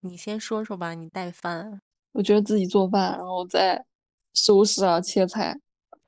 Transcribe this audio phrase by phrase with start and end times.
[0.00, 1.80] 你先说说吧，你带饭。
[2.12, 3.84] 我觉得自己做饭，然后再
[4.34, 5.58] 收拾啊、切菜，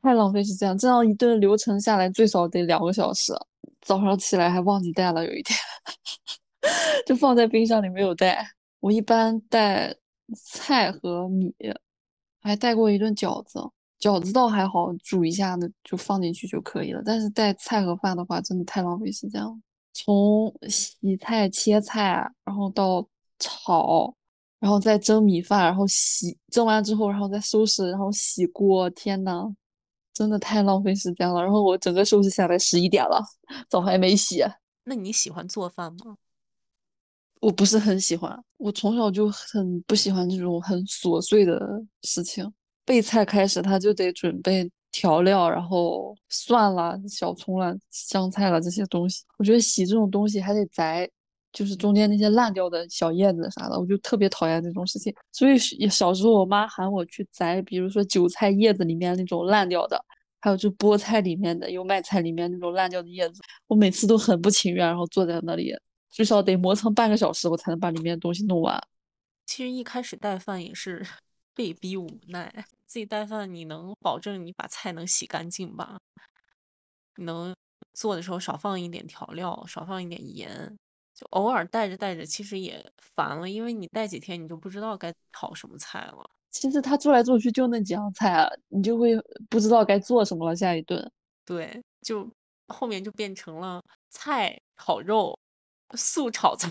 [0.00, 0.76] 太浪费时间。
[0.78, 3.32] 这样一顿流程下来，最少得两个小时。
[3.80, 5.58] 早上起来还忘记带了，有一天
[7.06, 8.46] 就放在冰箱里没有带。
[8.80, 9.94] 我一般带
[10.44, 11.52] 菜和米，
[12.40, 13.58] 还带过一顿饺子。
[13.98, 17.02] 饺子倒还好，煮一下子就放进去就可以了。
[17.04, 19.52] 但是带菜和饭的话，真的太浪费时间了。
[19.92, 23.06] 从洗菜、切菜，然后到
[23.40, 24.14] 炒。
[24.60, 28.90] 然后再蒸米饭，然后洗蒸完之后，然后再收拾，然后洗锅。
[28.90, 29.50] 天呐，
[30.12, 31.42] 真的太浪费时间了。
[31.42, 33.24] 然后我整个收拾下来十一点了，
[33.70, 34.44] 澡还没洗。
[34.84, 36.14] 那你喜欢做饭吗？
[37.40, 41.58] 我不是很喜欢，我从小就很不喜欢这种很琐碎的
[42.02, 42.52] 事情。
[42.84, 49.24] 备菜开始，他就得准备调料，然后蒜啦、小葱啦、香菜啦这些东西。
[49.38, 51.10] 我觉得洗这种东西还得摘。
[51.52, 55.14] 就是中间那些烂掉的小叶子啥的，我就特别讨厌这种事情。
[55.32, 60.02] 所以小时候我妈喊我去摘，比如说韭菜叶子里面那种烂掉的，
[60.40, 65.74] 还有就菠菜里面的、油麦菜里面那种烂掉的叶子，我每次都很不情愿，然后坐在那里，
[66.10, 68.80] 至少得磨蹭半个小时，我才能把里面的东西弄完。
[69.46, 71.04] 其实一开始带饭也是
[71.54, 75.98] 被逼无奈，自己带饭你能保证你把菜能洗干净吧？
[77.16, 77.54] 能
[77.92, 80.78] 做的时候少放一点调料，少放一点盐。
[81.20, 86.30] 就偶尔带着带着，其实也烦了，因为你带几天，你就不知道该炒什么菜了。
[86.50, 89.14] 其实他做来做去就那几样菜啊，你就会
[89.50, 90.56] 不知道该做什么了。
[90.56, 91.12] 下一顿，
[91.44, 92.26] 对，就
[92.68, 95.38] 后面就变成了菜炒肉、
[95.94, 96.66] 素炒菜。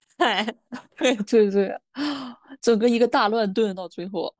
[0.97, 1.79] 对对对，
[2.59, 4.33] 整个一个大乱炖到最后，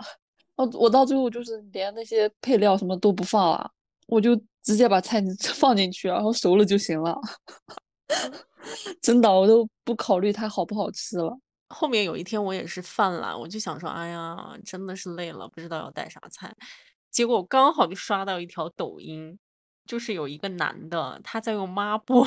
[0.56, 3.72] 我，我到最后就是连那些配料什么都不放了，
[4.08, 5.22] 我就直接把菜
[5.54, 7.16] 放进去，然后熟了就行了。
[9.02, 11.38] 真的，我都不考虑它好不好吃了。
[11.70, 16.52] 后面有一天我也是犯懒，我就想说，哎呀，真的是累了，不知道要带啥菜。
[17.12, 19.38] 结果刚好就刷到一条抖音，
[19.86, 22.26] 就是有一个男的他在用抹布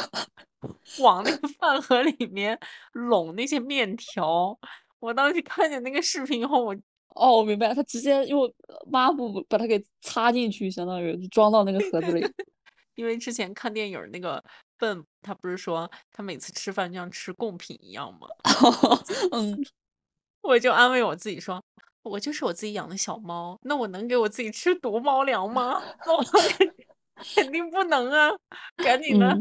[1.00, 2.58] 往那个饭盒里面
[2.92, 4.58] 拢那些面条。
[4.98, 6.76] 我当时看见那个视频以后，我
[7.14, 8.52] 哦，我明白，他直接用
[8.90, 12.20] 抹布把它给插进去，相当于装到那个盒子里。
[12.96, 14.44] 因为之前看电影那个。
[14.78, 18.28] 笨，他不是说他每次吃饭就像吃贡品一样吗？
[19.32, 19.58] 嗯，
[20.42, 21.62] 我就安慰我自己说，
[22.02, 25.82] 我就是我自己养的小猫，那我能给我自己吃毒猫粮吗？
[26.06, 26.24] 那我
[27.34, 28.30] 肯定不能啊！
[28.76, 29.36] 赶紧的，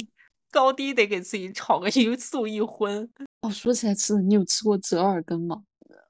[0.51, 3.07] 高低得给自己炒个一素一荤。
[3.41, 5.61] 哦，说起来吃的，你有吃过折耳根吗？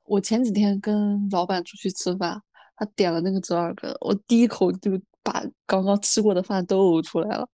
[0.05, 2.41] 我前几天跟老板出去吃饭，
[2.77, 7.45] 他点了那个折耳根，我第一口就把刚刚吃过的饭都呕出来了。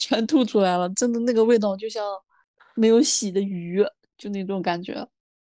[0.00, 2.02] 全吐出来了，真的那个味道就像
[2.74, 3.84] 没有洗的鱼，
[4.16, 5.06] 就那种感觉。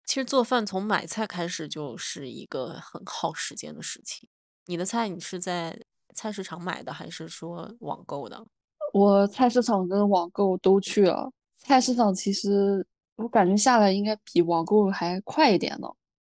[0.05, 4.27] 其实做饭从买菜开始就是一个很耗时间的事情。
[4.65, 5.79] 你的菜你是在
[6.13, 8.45] 菜市场买的，还是说网购的？
[8.93, 11.31] 我菜市场跟网购都去了。
[11.57, 15.87] 菜市场其实我感觉下来应该比网购还快一点呢。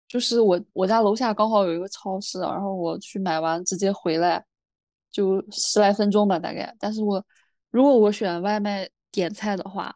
[0.07, 4.43] 就是我我家楼下刚好有一个超市，然后我去买完直接回来，
[5.11, 6.73] 就十来分钟吧，大概。
[6.79, 7.21] 但是我。
[7.77, 9.95] 如果我选外卖点菜的话，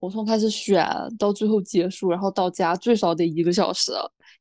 [0.00, 0.84] 我从开始选
[1.16, 3.92] 到最后结束，然后到家最少得一个小时，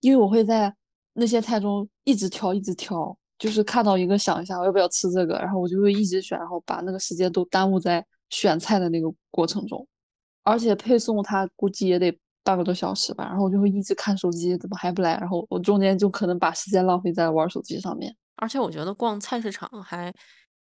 [0.01, 0.73] 因为我会在
[1.13, 9.87] 那些菜中一直挑，一直挑，就是看到一个想一下我要不要吃这个，然后我就会一直选，然后把那个时间都耽误在选菜的那个过程中，
[10.43, 15.15] 而且配送它估计也得半个多小时吧，然后我就会一直看手机，怎么还不来？
[15.19, 18.15] 然后我中间就可能把时间浪费在玩手机上面。
[18.37, 20.11] 而且我觉得逛菜市场还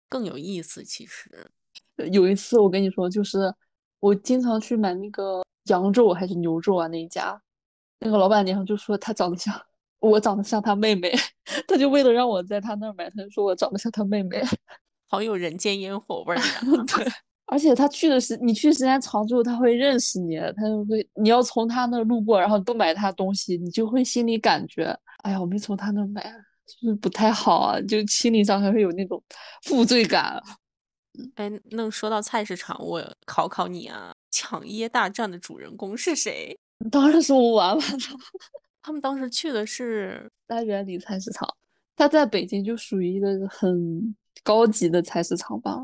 [0.09, 1.50] 更有意思，其实。
[2.10, 3.53] 有一次我跟你说，就是
[4.00, 7.41] 我经常去买那个羊肉还是牛肉啊，那一家
[8.00, 9.54] 那个老板娘就说她长得像
[10.00, 11.12] 我，长得像她妹妹，
[11.69, 14.42] 她就为了让我在她那儿买，她就说我长得像她妹妹，
[15.08, 16.41] 好有人间烟火味儿。
[16.97, 17.06] 对，
[17.47, 26.22] 而且他去的时，你去时间长之后，他会认识你，他就会你要从他那儿路过，然后不买他东西，你就会心里感觉，哎呀，我没从他那儿买，
[26.66, 27.80] 是不是不太好啊？
[27.83, 29.22] 就心理上还会有那种
[29.65, 30.42] 负罪感。
[31.36, 34.12] 哎，那说到菜市场，我考考你啊！
[34.30, 36.59] 抢椰大战的主人公是谁？
[36.91, 37.98] 当然是我娃娃了。
[38.82, 41.48] 他们当时去的是 大源里菜市场，
[41.97, 45.78] 它在北京就属于一个很高级的菜市场吧，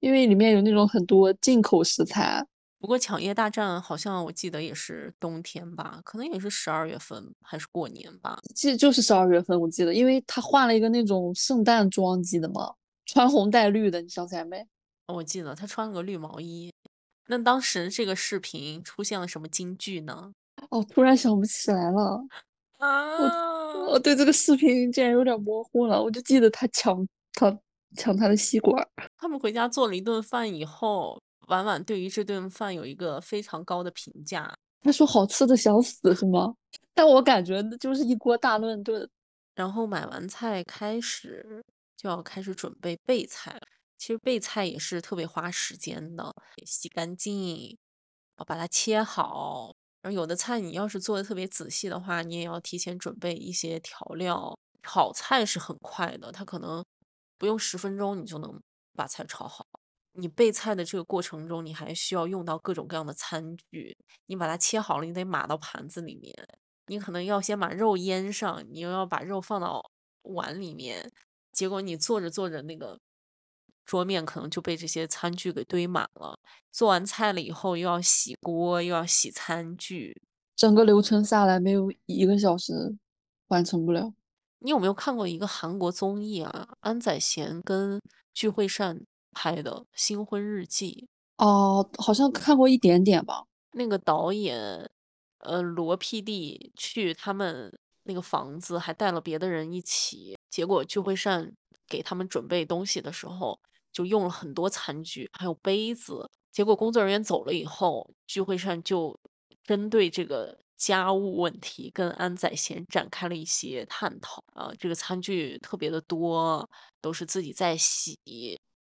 [0.00, 2.44] 因为里面有那种很多进口食材。
[2.78, 8.38] 不过抢椰大战好像我记得也是冬天吧，可能也是十二月份还是过年吧？
[8.54, 12.74] 记得就是十二月份，我记得，因为他换了一个那种圣诞装，记得吗？
[13.16, 14.62] 穿红带绿的，你想起来没？
[15.06, 16.70] 我记得他穿了个绿毛衣。
[17.28, 20.30] 那当时这个视频出现了什么金句呢？
[20.68, 22.22] 哦，突然想不起来了，
[22.76, 27.58] 啊，我对这个视频竟然有点模糊了，我就记得他抢他
[27.96, 28.86] 抢他的吸管
[29.16, 31.18] 他们回家做了一顿饭以后，
[31.48, 34.54] 婉婉对于这顿饭有一个非常高的评价。
[34.82, 36.52] 他说好吃的想死是吗？
[36.92, 39.08] 但我感觉那就是一锅大乱炖。
[39.54, 41.64] 然后买完菜开始
[41.96, 43.60] 就要开始准备备菜了。
[43.98, 46.34] 其实备菜也是特别花时间的，
[46.66, 47.78] 洗干净，
[48.46, 49.74] 把它切好。
[50.02, 54.58] 然后有的菜你要是做的特别仔细的话，你也要提前准备一些调料。
[54.82, 56.84] 炒菜是很快的，它可能
[57.38, 58.62] 不用十分钟你就能
[58.94, 59.66] 把菜炒好。
[60.12, 63.96] 你备菜的这个过程中，你还需要用到各种各样的餐具。
[64.26, 66.32] 你把它切好了，你得码到盘子里面。
[66.86, 69.82] 你可能要先把肉腌上，你又要把肉放到
[70.22, 71.10] 碗里面，
[71.56, 73.00] 结果你做着做着，那个
[73.86, 76.38] 桌面可能就被这些餐具给堆满了。
[76.70, 80.20] 做完菜了以后，又要洗锅，又要洗餐具。
[80.54, 82.98] 整个流程下来没有一个小时
[83.48, 84.12] 完成不了。
[84.58, 86.68] 你有没有看过一个韩国综艺啊？
[86.80, 87.98] 安宰贤跟
[88.34, 91.08] 具惠善拍的《新婚日记》。
[91.42, 93.44] 哦，好像看过一点点吧。
[93.72, 94.90] 那个导演，
[95.38, 100.36] 呃，罗 PD 去他们那个房子，还带了别的人一起。
[100.50, 101.52] 结果聚会善
[101.88, 103.58] 给他们准备东西的时候，
[103.92, 106.28] 就用了很多餐具，还有杯子。
[106.52, 109.18] 结果工作人员走了以后，聚会善就
[109.64, 114.42] 针对这个家务问题跟安宰贤展开了一些探讨。
[114.54, 116.66] 啊，这个餐具特别的多，
[117.02, 118.18] 都是自己在洗。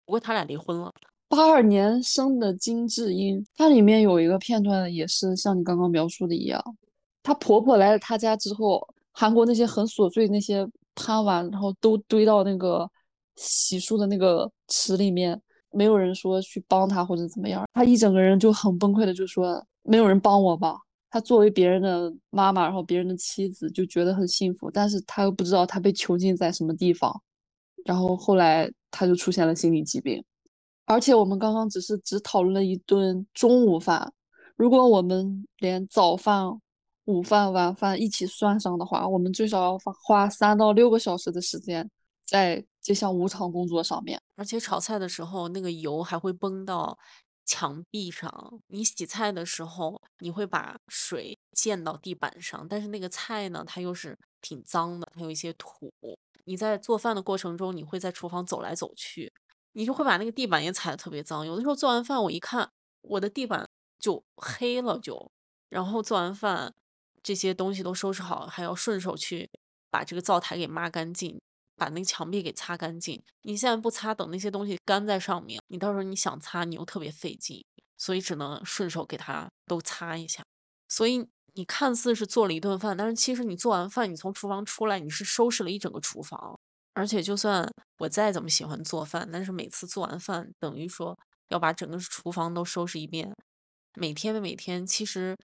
[0.05, 0.93] 不过他俩离婚了。
[1.27, 6.61] 八二年生的金智英，它里面有一个片段也是像你刚刚描述的一样，
[7.23, 12.85] 她婆婆来了她家之后，韩国那些很琐碎那些贪玩，然后都堆到那个
[13.37, 15.41] 洗漱的那个池里面，
[15.71, 20.75] 没有人说去帮她或者怎么样，她一整个人就很崩溃的就说没有人帮我吧。
[21.09, 27.21] 她作为别人的妈妈，然后别人的妻子就觉得很幸福，但是她又不知道她被囚禁在什么地方，
[27.85, 30.21] 然后后来她就出现了心理疾病。
[30.85, 34.11] 而且我们刚刚只是只讨论了一顿中午饭，
[34.57, 36.47] 如果我们连早饭、
[37.05, 41.89] 午饭、晚饭一起算上的话，我们最少要花花三到六个小时的时间
[42.25, 44.19] 在这项无偿工作上面。
[44.35, 46.97] 而且炒菜的时候，那个油还会崩到
[47.45, 48.59] 墙壁上。
[48.67, 55.91] 你洗菜的时候，你会把水溅到地板上，但是那个菜呢，它又是挺脏的，它有一些土。
[56.45, 59.31] 你在做饭的过程中，你会在厨房走来走去。
[59.73, 61.45] 你就会把那个地板也踩得特别脏。
[61.45, 62.69] 有的时候做完饭，我一看
[63.01, 63.67] 我的地板
[63.99, 65.31] 就黑了，就
[65.69, 66.73] 然后做完饭
[67.25, 69.49] 这些东西都收拾好，还要顺手去
[69.89, 71.41] 把这个灶台给抹干净，
[71.75, 73.19] 把那个墙壁给擦干净。
[73.41, 77.65] 你现在不擦，等那些东西干在上面，你到时候你想擦，你又特别费劲，
[77.97, 80.43] 所以只能顺手给它都擦一下。
[80.87, 86.55] 所以你看似是做了一顿饭，但是其实你做完饭，你从厨房出来，你是收拾了一整个厨房。
[86.93, 87.67] 而且，就算
[87.97, 91.17] 我再怎么喜欢做饭，但是每次做完饭，等于说
[91.49, 93.33] 要把整个厨房都收拾一遍。
[93.95, 95.35] 每天的每天，其实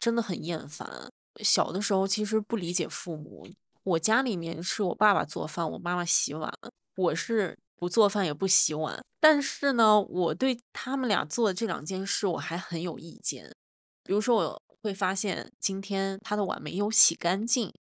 [0.00, 1.08] 真的很厌烦。
[1.44, 3.46] 小的时候，其实不理解父母。
[3.84, 6.52] 我家里面是我爸爸做饭，我妈妈洗碗，
[6.96, 9.04] 我是不做饭也不洗碗。
[9.20, 13.54] 但是呢，我对他们俩做的这两件事，我还很有意见。
[14.02, 17.72] 比如说，我会发现今天他的碗没有洗干净，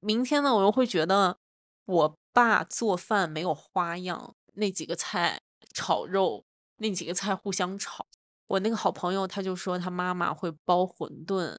[0.00, 1.36] 明天呢，我又会觉得
[1.84, 2.16] 我。
[2.34, 5.40] 爸做饭没有花样，那几个菜
[5.72, 6.44] 炒肉，
[6.78, 8.04] 那几个菜互相炒。
[8.50, 11.56] 我那个好朋友他就说他妈妈会包馄饨，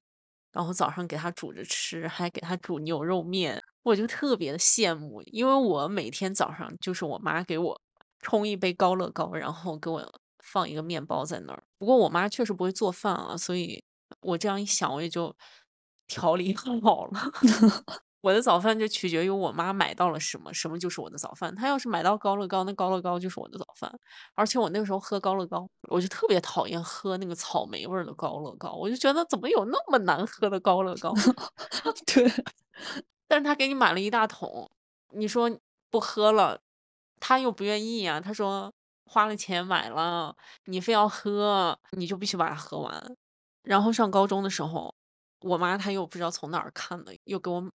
[0.52, 7.82] 然后早上给他煮着吃，还给他煮牛肉面，我就特别的羡慕，因为我每天早上就是我妈给我
[8.20, 11.64] 冲一杯高乐高，然后给我放一个面包在那儿。
[11.78, 13.84] 不过我妈确实不会做饭啊，所以
[14.22, 15.36] 我这样一想，我也就
[16.08, 17.20] 调理 好了。
[18.26, 21.56] 我的早饭就取决于我妈买到了什么，什么就是我的早饭。
[21.56, 24.00] 她要是买到高乐高，那高乐高就是我的早饭。
[24.34, 31.14] 而且我那个时候喝高乐高，我就特别讨厌喝那个草莓味的高乐高，我就觉得怎么有那么难喝的高乐高？
[32.08, 32.26] 对。
[33.28, 34.68] 但是他给你买了一大桶，
[35.14, 35.52] 你说
[35.92, 36.60] 不喝了，
[37.20, 38.20] 他又不愿意呀。
[38.20, 38.74] 他说
[39.06, 43.16] 花了钱买了，你非要喝，你就必须把它喝完。
[43.62, 44.96] 然后上高中的时候，
[45.42, 47.72] 我妈她又不知道从哪儿看的，又给我。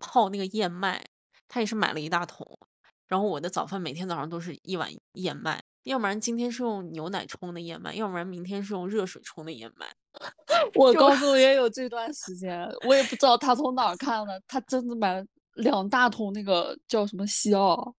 [0.00, 1.04] 泡那个燕麦，
[1.46, 2.58] 他也是买了一大桶。
[3.06, 9.86] 然后我的早饭每天早上都是一碗燕麦，要不然今天是用牛奶冲的燕麦，要不然明天是用热水冲的燕麦。
[10.74, 17.92] 我高中也有这段时间，我也不知道他从哪儿看的，他真的买了两大桶那个叫什么西奥，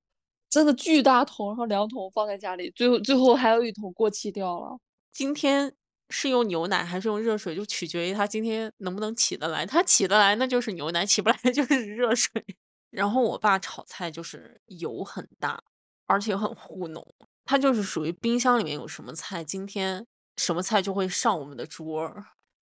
[0.49, 4.77] 真的巨大桶，然后两桶放在家里，最后最后还有一桶过期掉了。
[5.11, 5.73] 今天
[6.11, 9.65] 是用牛奶还是用热水，就取决于他今天能不能起得来。
[9.65, 12.43] 他起得来，那就是牛奶；起不来 就是热水。
[12.89, 15.63] 然后我爸炒菜就是油很大，
[16.05, 17.03] 而且很糊弄。
[17.45, 20.05] 他就是属于冰箱里面有什么菜，今天
[20.37, 22.13] 什么菜就会上我们的桌。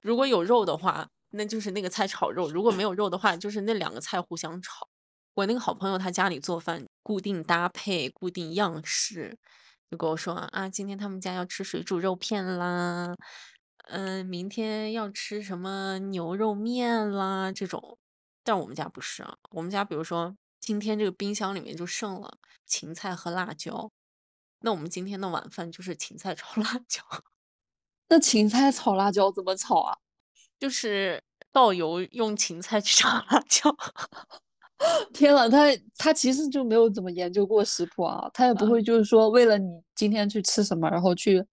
[0.01, 4.87] 如果有肉的话，那就是那个菜炒肉；如果没有肉的话，就是那两个菜互相炒。
[5.33, 9.37] 我那个好朋友他家里做饭固定搭配、固定样式。
[9.89, 13.15] 就跟我说啊，今天他们家要吃水煮肉片啦，
[13.87, 17.97] 嗯，明天要吃什么牛肉面啦这种。
[18.43, 23.91] 但我们家不是啊，我们家比如说今天这个冰箱里面就剩了芹菜和辣椒，
[24.61, 27.03] 那我们今天的晚饭就是芹菜炒 辣椒。
[28.09, 29.97] 那芹菜炒辣椒怎么炒啊？
[30.59, 33.75] 就是倒油用芹菜去炒 辣椒。
[35.13, 35.65] 天呐，他
[35.97, 41.45] 他其实就没有怎么研究过食谱啊，他也不会就是说为了你今天去吃什么，然后去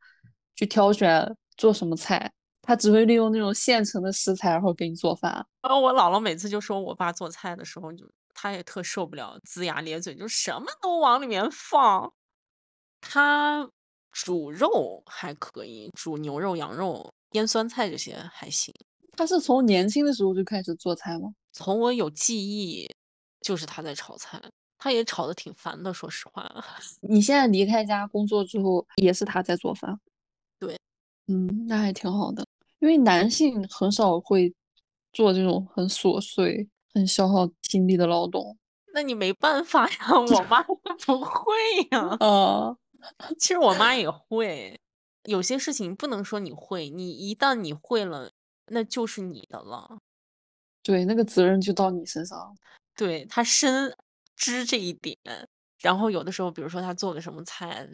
[0.55, 5.45] 去挑选做什么菜，他只会利用那种现成的食材，然后给你做饭。
[5.63, 12.13] 然后我姥姥每次就说我爸做菜的时候，就他也特受不了，龇牙咧嘴，就什么都往里面放。
[13.01, 13.69] 他
[14.13, 18.73] 煮肉还可以，煮牛肉、羊肉、腌酸菜这些还行。
[19.17, 21.31] 他是从年轻的时候就开始做菜吗？
[21.53, 22.89] 从我有记忆。
[23.41, 24.41] 就是他在炒菜，
[24.79, 25.93] 他也炒的挺烦的。
[25.93, 26.51] 说实话，
[27.03, 29.99] 你现在离开家工作之后，也是他在做饭。
[30.59, 30.79] 对，
[31.27, 32.45] 嗯，那还挺好的。
[32.79, 34.55] 因为男性很少会
[35.13, 38.57] 做这种很琐碎、很消耗精力的劳动。
[38.93, 41.55] 那你没办法呀， 我妈不会
[41.91, 42.17] 呀。
[42.21, 42.77] 啊，
[43.39, 44.79] 其实我妈也会，
[45.25, 48.31] 有些事情不能说你会，你一旦你会了，
[48.69, 49.99] 那就是你的了。
[50.83, 52.57] 对，那个责任就到你身上。
[52.97, 53.95] 对他深
[54.35, 55.17] 知这一点，
[55.81, 57.87] 然后有的时候，比如说他做个什么菜，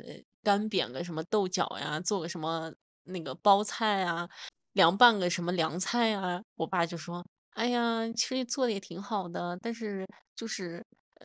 [0.42, 2.72] 干煸个什么豆角呀，做个什么
[3.04, 4.28] 那个包菜啊，
[4.72, 10.06] 凉拌个什么凉菜啊，我爸就说：“哎呀，其实做的也挺好的，但是
[10.36, 10.84] 就是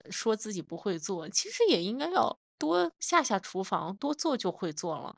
[0.10, 5.16] 说自己不会做，其实也应该要多下下厨房，多做就会做了。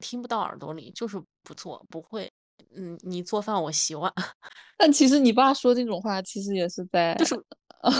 [0.00, 2.30] 听不到耳朵里，就是不做不会。
[2.74, 4.12] 嗯，你做饭我洗碗。
[4.78, 7.34] 但其实你爸说这种话，其实也是在就是。”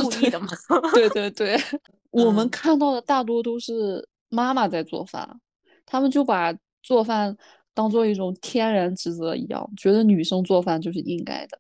[0.03, 0.49] 故意的吗？
[0.95, 1.57] 对对对，
[2.11, 5.41] 我们看到的大多都是妈妈在做饭，
[5.85, 7.37] 他们就把做饭
[7.75, 11.59] 当做一种天然职责一样，觉得女生做饭就是应该的。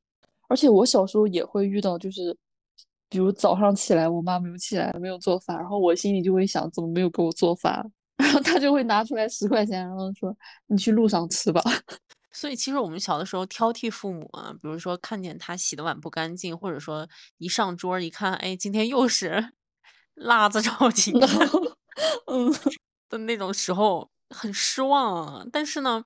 [0.48, 2.36] 而且我小时候也会遇到，就是
[3.08, 7.84] 比如早上起来，我妈没有起来，没有做饭，然后我心里就会想，怎么没有给我做饭？
[8.16, 10.34] 然后她就会拿出来十块钱，然后说
[10.68, 11.62] ：“你去路上吃吧。”
[12.36, 19.52] 所以其实我们小的时候挑剔父母啊，比如说看见他洗的碗不干净，或者说一上桌一看，哎，今天又是
[20.14, 21.26] 辣子炒青菜，
[22.28, 22.52] 嗯
[23.08, 25.46] 的那种时候很失望啊。
[25.52, 26.04] 但是呢，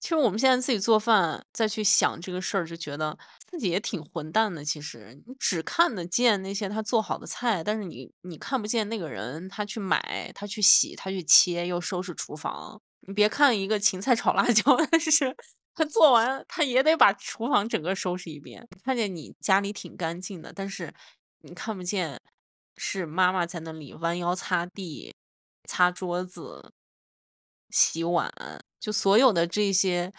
[0.00, 3.16] 其实我们现在自己做饭，再去想这个事儿，就觉得
[3.50, 4.64] 自己也挺混蛋的。
[4.64, 12.80] 其实你只看得见那些他做好的菜，但是你你看不见那个人，他去买，他去洗，他去切，又收拾厨房。
[13.06, 15.34] 你别看一个芹菜炒辣椒，但是。
[15.74, 18.66] 他做完，他也得把厨房整个收拾一遍。
[18.84, 20.92] 看见你家里挺干净的，但是
[21.40, 22.20] 你看不见
[22.76, 25.14] 是妈妈在那里弯腰擦地、
[25.64, 26.72] 擦桌子、
[27.70, 28.32] 洗碗，
[28.78, 30.12] 就所有的这些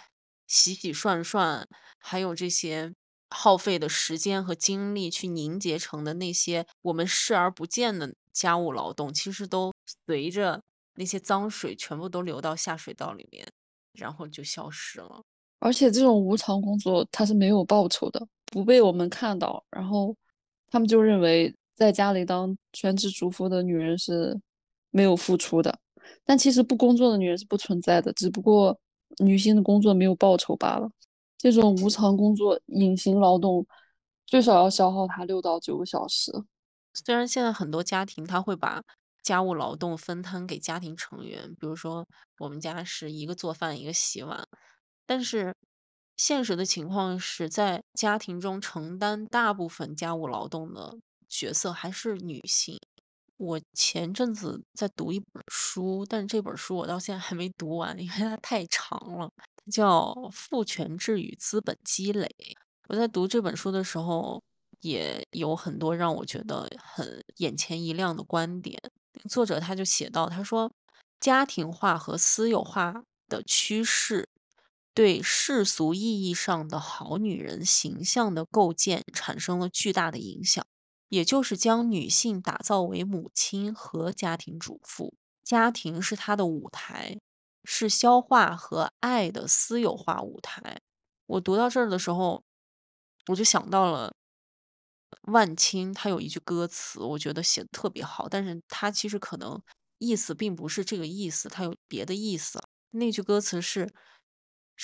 [0.48, 1.68] 洗洗涮涮，
[2.00, 2.94] 还有这些
[3.30, 9.74] 耗费的时间和精力去凝结成的那些我们视而不见的家务劳动，其实都
[10.08, 10.62] 随着
[10.96, 13.48] 那些脏水全部都流到下水道里面，
[13.94, 15.22] 然后就消失了。
[15.62, 20.16] 而且这种无偿工作它是没有报酬的，不被我们看到，然后
[20.68, 24.40] 他们就认为在家里当全职主妇的女人是
[24.90, 25.80] 没有付出的，
[26.26, 28.76] 但其实不工作的女人是不存在的，只不过
[29.20, 30.90] 女性的工作没有报酬罢了。
[31.38, 33.66] 这种无偿工作、隐形劳动
[34.26, 36.32] 最少要消耗她六到九个小时。
[36.94, 38.84] 虽然现在很多家庭他会把
[39.22, 42.08] 家务劳动分摊给家庭成员，比如说
[42.40, 44.48] 我们家是一个做饭一个洗碗。
[45.14, 45.54] 但是，
[46.16, 52.80] 现实的情况是在家庭中承担大部分家务劳动的角色还是女性。
[53.36, 59.30] 我前阵子在读一本书，但这本书我到现在还没读完，因为它太长了，
[59.70, 62.26] 叫《父权制与资本积累》。
[62.88, 64.42] 我在读这本书的时候，
[64.80, 68.80] 也有很多让我觉得很眼前一亮的观点。
[69.30, 70.72] 作者他就写到，他说，
[71.20, 74.26] 家庭化和私有化的趋势。
[74.94, 80.66] 对世俗意义上的好女人形象的构建产生了巨大的影响，
[81.10, 87.18] 也就是将女性打造为母亲和家庭主妇，家庭是她的舞台，
[87.64, 90.80] 是消化和爱的私有化舞台。
[91.28, 92.44] 我读到这儿的时候，
[93.28, 94.14] 我就想到了
[95.24, 99.62] 万青，他有一句歌词，我觉得写的特别好，但是他其实可能
[100.00, 102.62] 意思并不是这个意思，他有别的意思。
[102.92, 103.94] 那句歌词是：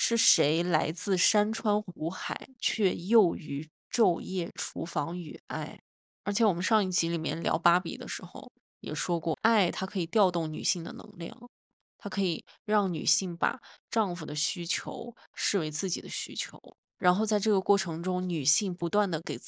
[0.00, 5.82] 是谁来自山川湖海，却又于昼夜厨房与爱？
[6.22, 11.50] 而且我们上一集里面聊芭比的时候也说过，爱它可以调动女性的能量，
[11.98, 19.40] 它可以让女性把丈夫的需求视为自己的需求，然后在这个过程中，女性不断的给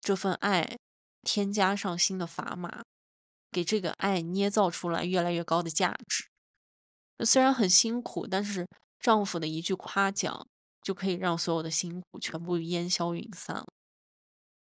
[0.00, 0.76] 这份爱
[1.22, 2.82] 添加上新的砝码，
[3.52, 6.24] 给这个爱捏造出来越来越高的价值。
[7.24, 8.66] 虽然很辛苦，但是
[9.04, 10.48] 丈夫的一句夸奖
[10.82, 13.66] 就可以让所有的辛苦全部烟消云散了。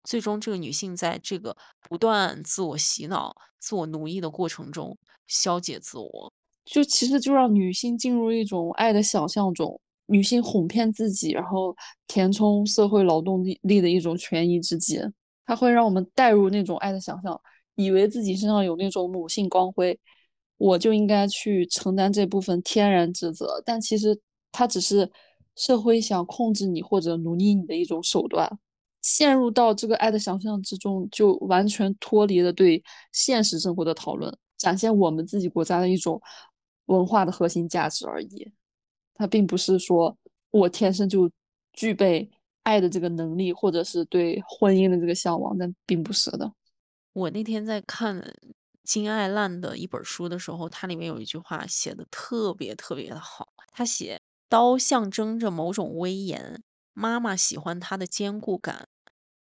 [0.05, 1.55] 最终，这个女性在这个
[1.87, 6.33] 不断自我洗脑、自我奴役的过程中消解自我，
[6.65, 14.99] 就其实就让女性进入一种爱的想象中，女性哄骗自己，然后填充社会劳动力力的一种权宜之计。
[15.45, 17.39] 它会让我们带入那种爱的想象，
[17.75, 20.01] 以为自己身上有那种母性光辉，
[20.57, 23.63] 我就应该去承担这部分天然职责。
[23.67, 24.19] 但其实
[24.53, 25.11] 它只是
[25.57, 28.59] 社会想控制你或者奴役你的一种手段。
[29.03, 36.21] 陷入到这个爱的想象之中，就完全脱离了对现实生活的讨论，展现我们自己国家的一种
[36.85, 38.53] 文化的核心价值而已。
[39.15, 40.15] 它并不是说
[40.51, 41.31] 我天生就
[41.73, 42.31] 具备
[42.63, 46.53] 爱的这个能力，或者是对婚姻的这个向往，但并不是的。
[47.15, 48.23] 我那天在看
[48.85, 56.61] 金爱烂的一本书的时候，它里面有一句话写的特别特别的好，他写刀象征着某种威严。
[56.93, 58.89] 妈妈喜欢它的坚固感。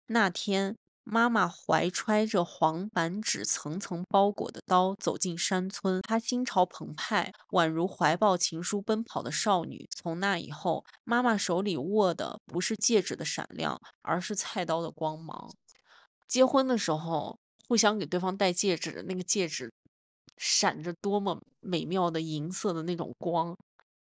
[0.07, 9.85] 那天，妈妈怀揣着黄板纸层层包裹的刀走进山村，她心潮澎湃，宛如怀抱情书奔跑的少女。
[9.90, 15.52] 从那以后，妈妈手里握的不是戒指的闪亮，而是菜刀的光芒。
[16.29, 17.37] 结婚的时候，
[17.67, 19.73] 互相给对方戴戒指，那个戒指
[20.37, 23.56] 闪着多么美妙的银色的那种光。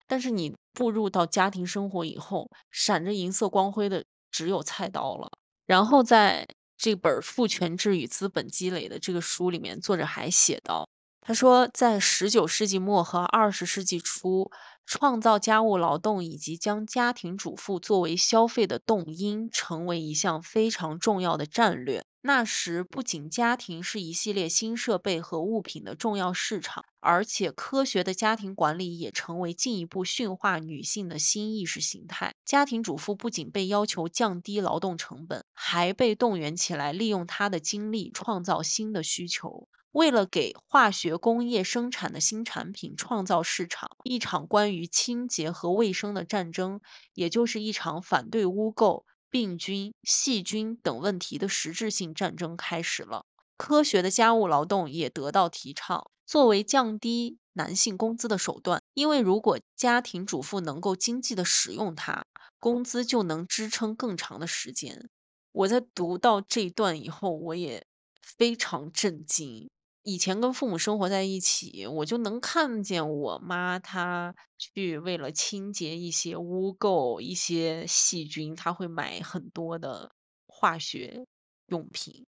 [0.05, 5.29] 但是你步入到家庭生活以后，闪着银色光辉的只有菜刀了。
[5.65, 10.89] 然后在这本《父权制与资本积累》的这个书里面，作者还写道
[11.21, 14.51] ：“他说，在十九世纪末和二十世纪初，
[14.85, 32.33] 创造家务劳动以及将家庭主妇作为消费的动因，成为一项非常重要的战略。”那时，不仅家庭是一系列新设备和物品的重要市场，而且科学的家庭管理也成为进一步驯化女性的新意识形态。
[32.45, 39.67] 家庭主妇不仅被要求降低劳动成本，还被动员起来利用她的精力创造新的需求。
[39.91, 46.79] 为了给化学工业生产的新产品创造市场，一场关于清洁和卫生的战争，
[47.13, 49.03] 也就是一场反对污垢。
[49.33, 53.25] 病菌、细菌等问题的实质性战争开始了。
[53.57, 58.83] 科学的家务劳动也得到提倡，作为降低男性工资的手段。
[58.93, 62.27] 因为如果家庭主妇能够经济的使用它，
[62.59, 65.09] 工资就能支撑更长的时间。
[65.51, 67.87] 我在读到这一段以后，我也
[68.21, 69.71] 非常震惊。
[70.03, 80.11] 以前跟父母生活在一起，我就能看见我妈她去为了清洁一些污垢、一些细菌，她会买很多的
[80.45, 81.25] 化学
[81.67, 82.25] 用品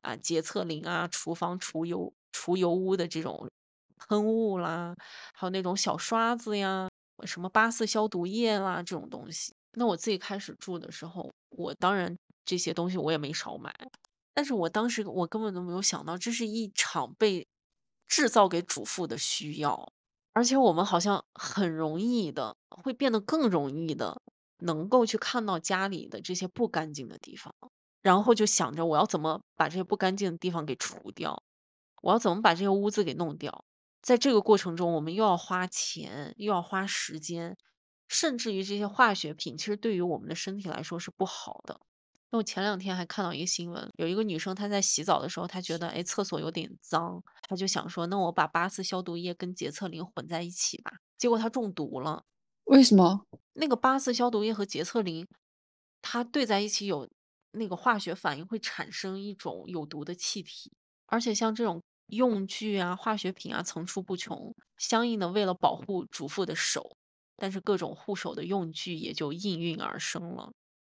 [0.00, 3.46] 啊，洁厕灵啊，厨房除油除油污的这种
[3.96, 4.94] 喷雾啦，
[5.34, 6.88] 还有那种小刷子呀，
[7.26, 9.52] 什么八四消毒液啦这种东西。
[9.72, 13.70] 那我自己开始住的时候，我当然这些东西我也没少买。
[14.38, 17.48] 但是我当时我根本都没有想到，这是一场被
[18.06, 19.92] 制造给主妇的需要，
[20.32, 24.22] 而且我们好像很容易的会变得更容易的
[24.58, 27.52] 能够去看到家里的这些不干净的地方，
[28.00, 31.42] 然后就想着我要怎么把这些不干净的地方给除掉，
[32.00, 33.64] 我要怎么把这些污渍给弄掉。
[34.02, 37.56] 在这个过程中，我们又要花钱，又要花时间，
[38.06, 41.80] 甚至于这些化学品，其实对于我们的身体来说是不好的。
[42.30, 50.92] 那我前两天还看到一个新闻，有一个女生她在洗澡的时候，她觉得哎厕所有点脏，她就想说，那我把八四消毒液跟洁厕灵混在一起吧。
[51.16, 52.24] 结果她中毒了。
[52.64, 53.24] 为什么？
[53.54, 55.26] 那个八四消毒液和洁厕灵，
[56.02, 57.08] 它兑在一起有
[57.52, 60.72] 那个化学反应，会产生一种有毒的气体。
[61.06, 66.96] 而且像这种用具啊、化学品啊层出不穷，相应的为了保护主妇的手，
[67.36, 70.52] 但是各种护手的用具也就应运而生了，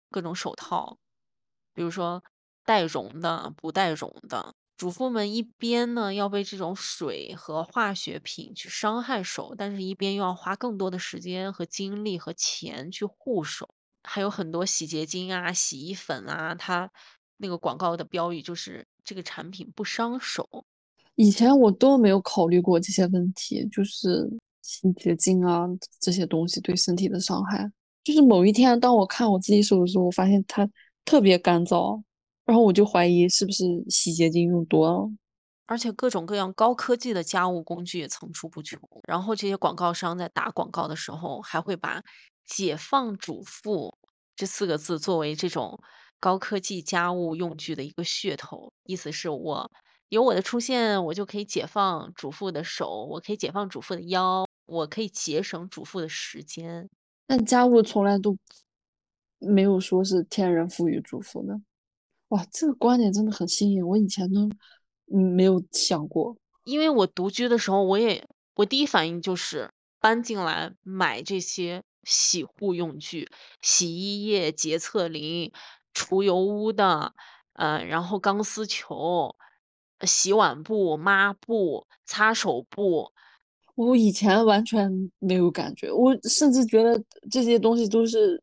[0.10, 0.98] 各种手套。
[1.76, 2.24] 比如说
[2.66, 13.70] 带绒的、不带绒的，主妇们一边呢要被这种水和化学品去伤害手，但是一边又要花更多的时间和精力和钱去护手。
[14.04, 16.92] 还有很多洗洁精啊、洗衣粉啊，它
[17.38, 20.66] 那个广告的标语就是这个产品不伤手。
[21.16, 24.30] 以前我都没有考虑过这些问题，就是
[24.62, 25.66] 洗洁精啊
[26.00, 27.72] 这些东西对身体的伤害。
[28.04, 30.70] 就是某一天，当我看我自己手的时候，我发现它
[31.06, 32.02] 特别干燥。
[32.44, 35.10] 然后我就怀疑是不是洗洁精用多了，
[35.66, 38.80] 而且各种各样高科技的家务工具也层出不穷。
[39.08, 42.04] 然后这些广告商在打广告的时候，还会把
[42.46, 43.98] “解放主妇”
[44.38, 45.80] 这四个字作为这种
[46.20, 49.72] 高科技家务用具的一个噱头，意思是我
[50.10, 56.88] 有我的出现，我就可以解放主妇的手，我可以解放主妇的腰，我可以节省主妇的时间。
[57.26, 58.38] 但家务从来都
[59.40, 61.60] 没有说是天然赋予祝福的。
[62.30, 64.50] 哇，这个观点真的很新颖，我以前都
[65.14, 66.36] 嗯没有想过。
[66.64, 69.70] 因为我独居的时候，我也我第一反应就是
[70.00, 73.30] 搬进来买这些洗护用具，
[73.62, 75.52] 洗衣液、洁厕灵、
[75.94, 77.14] 除油污的，
[77.54, 79.36] 呃，然后钢丝球、
[80.02, 83.12] 洗碗布、抹布、擦手布。
[83.76, 88.42] 我以前完全没有感觉，我甚至觉得这些东西都是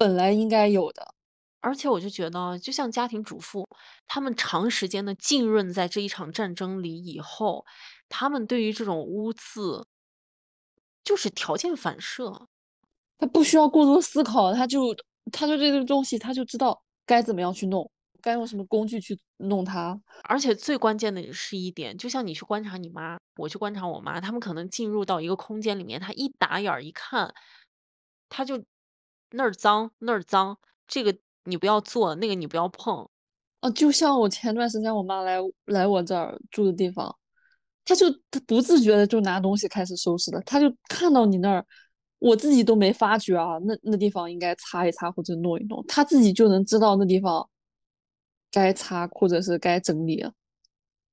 [0.00, 1.14] 本来应该有的。
[1.60, 3.68] 而且我就觉得，就像家庭主妇，
[4.06, 7.66] 他们长时间的浸润在这一场战争里以后，
[8.08, 9.86] 他们对于这种污渍
[11.04, 12.48] 就是条件反射，
[13.18, 14.96] 他不需要过多思考，他就
[15.30, 17.90] 他对这个东西，他就知道该怎么样去弄，
[18.22, 20.00] 该用什么工具去弄它。
[20.24, 27.34] 而且最关键的是一点，就像你去观察你妈，我去观察我妈，他们可能进入到一个空间里面，他一打眼儿一看，
[28.30, 28.64] 他就
[29.32, 31.16] 那儿脏那儿脏，这个。
[31.44, 33.08] 你不要做那个，你不要碰。
[33.62, 37.12] 哦，就像我前段时间我妈来来我这儿住的地方，
[37.82, 40.40] 她就她不自觉的就拿东西开始收拾了。
[40.42, 41.66] 她就看到你那儿，
[42.18, 47.48] 我自己都没发觉啊，那那地方应该擦一擦或者弄一弄，她自己就能知道那地方
[48.52, 50.24] 该擦或者是该整理。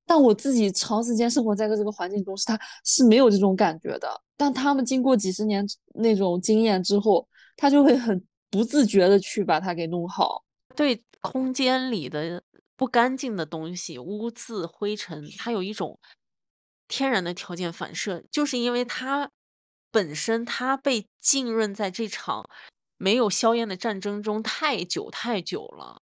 [0.06, 4.08] 但我自己长时间生活在这个环境中，是他是没有这种感觉的。
[4.36, 7.26] 但他们经过几十年那种经验之后，
[7.58, 8.24] 他就会很。
[8.50, 10.42] 不自觉的去把它给弄好，
[10.74, 12.42] 对空间里的
[12.76, 16.00] 不干净的东西、污渍、灰尘，它有一种
[16.88, 19.30] 天然的条件反射，就是因为它
[19.90, 22.48] 本身它被浸润在这场
[22.96, 26.00] 没有硝烟的战争中太久太久了。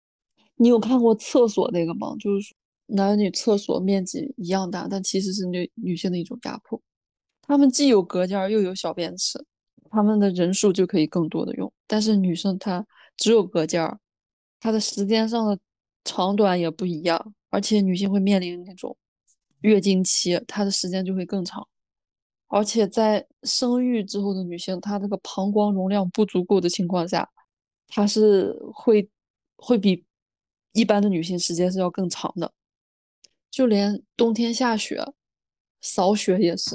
[0.56, 2.14] 你有看过厕所那个吗？
[2.20, 2.54] 就是
[2.88, 6.78] 男女厕所面积一样大，但其实是女女性的一种压迫。
[7.40, 9.42] 他们既有隔间又有小便池。
[9.94, 12.84] 他们的人数就可以更多的用，但是女生她
[13.16, 13.96] 只有隔间儿，
[14.58, 15.56] 她的时间上的
[16.04, 18.96] 长短也不一样，而且女性会面临那种
[19.60, 21.64] 月经期，她的时间就会更长，
[22.48, 27.30] 而且在生育之后的女性，她这个膀胱容量不足够的情况下，
[27.86, 29.08] 她是会
[29.56, 30.04] 会比
[30.72, 32.52] 一般的女性时间是要更长的，
[33.48, 35.00] 就连冬天下雪
[35.80, 36.74] 扫雪也是，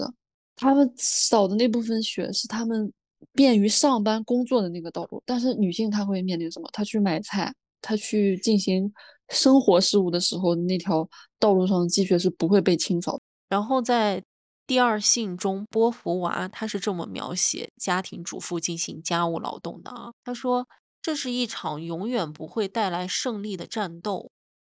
[0.55, 2.93] 他们扫的那部分雪是他们。
[3.34, 6.69] 便于上班工作的那个道路，但是女性她会面临什么？
[6.71, 8.91] 她去买菜，她去进行
[9.29, 11.08] 生活事务的时候，那条
[11.39, 13.19] 道路上的积雪是不会被清扫。
[13.47, 14.23] 然后在
[14.67, 20.67] 第二信中，波伏娃她是这么描写家庭主妇进行家务劳动的啊，她说
[21.01, 24.32] ：“这是一场永远不会带来胜利的战斗。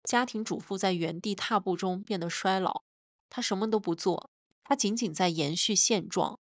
[0.04, 2.84] 家庭主妇在原地踏步中变得衰老，
[3.30, 4.30] 她什么都不做，
[4.63, 6.39] 她仅仅在延续现状。”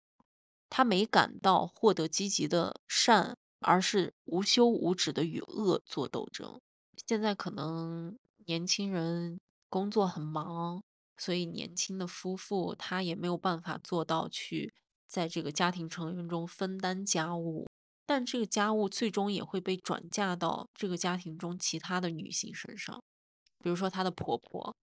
[0.70, 6.60] 他没感到获得积极的善，而是无休无止的与恶做斗争。
[7.06, 10.82] 现在可能年轻人工作很忙，
[11.16, 14.72] 所以年轻的夫妇他也没有办法做到去
[15.06, 17.66] 在这个家庭成员中分担家务，
[18.06, 23.02] 但这个家务最终也会被转嫁到这个家庭中其他的女性身上，
[23.62, 24.74] 比如说她的婆婆。